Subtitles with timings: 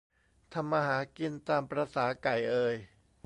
[0.53, 2.75] ทำมาหากิน ตามประสาไก่เอย